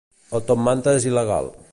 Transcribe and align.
El 0.37 0.41
top 0.47 0.63
manta 0.69 0.95
és 1.01 1.05
il·legal 1.11 1.53